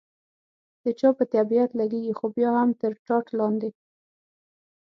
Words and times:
د 0.83 0.85
چا 0.99 1.09
په 1.17 1.23
طبیعت 1.33 1.71
لګېږي، 1.79 2.13
خو 2.17 2.25
بیا 2.35 2.49
هم 2.59 2.69
تر 2.81 2.91
ټاټ 3.05 3.25
لاندې. 3.39 3.69